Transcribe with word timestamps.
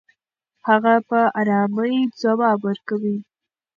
هغه 0.67 0.93
په 1.09 1.19
ارامۍ 1.39 1.95
ځواب 2.21 2.59
ورکوي. 2.67 3.17